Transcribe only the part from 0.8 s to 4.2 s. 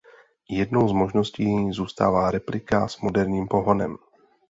z možností zůstává replika s moderním pohonem.